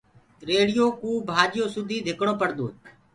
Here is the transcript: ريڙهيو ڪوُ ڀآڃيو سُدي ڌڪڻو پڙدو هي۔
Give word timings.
ريڙهيو 0.47 0.85
ڪوُ 0.99 1.09
ڀآڃيو 1.29 1.65
سُدي 1.73 1.97
ڌڪڻو 2.07 2.33
پڙدو 2.41 2.65
هي۔ 2.69 2.75